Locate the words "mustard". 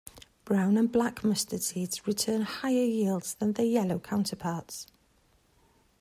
1.23-1.61